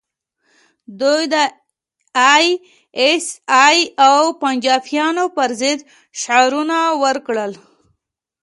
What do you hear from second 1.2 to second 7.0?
د ای ایس ای او پنجابیانو پر ضد شعارونه